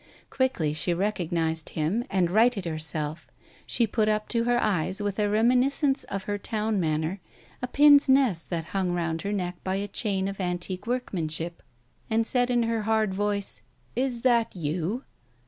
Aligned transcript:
Quickly 0.31 0.73
she 0.73 0.95
recognized 0.95 1.69
him, 1.77 2.03
and 2.09 2.31
righted 2.31 2.65
herself. 2.65 3.27
She 3.67 3.85
put 3.85 4.09
up 4.09 4.27
to 4.29 4.45
her 4.45 4.59
eyes, 4.59 4.99
with 4.99 5.19
a 5.19 5.29
reminiscence 5.29 6.05
of 6.05 6.23
her 6.23 6.39
town 6.39 6.79
manner, 6.79 7.19
a 7.61 7.67
pince 7.67 8.09
nez 8.09 8.43
that 8.45 8.65
hung 8.73 8.93
round 8.93 9.21
her 9.21 9.31
neck 9.31 9.57
by 9.63 9.75
a 9.75 9.87
chain 9.87 10.27
of 10.27 10.41
antique 10.41 10.87
workmanship, 10.87 11.61
and 12.09 12.25
said 12.25 12.49
in 12.49 12.63
a 12.63 12.81
hard 12.81 13.13
voice— 13.13 13.61
"Is 14.07 14.21
that 14.21 14.55
you?" 14.55 15.03